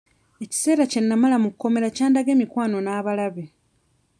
[0.43, 3.43] Ekiseera kye namala mu kkomera kyandaga emikwano n'abalabe.